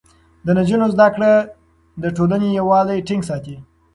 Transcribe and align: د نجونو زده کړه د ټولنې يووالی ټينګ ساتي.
د 0.45 0.47
نجونو 0.57 0.85
زده 0.93 1.07
کړه 1.15 1.31
د 2.03 2.05
ټولنې 2.17 2.49
يووالی 2.59 3.05
ټينګ 3.07 3.21
ساتي. 3.29 3.55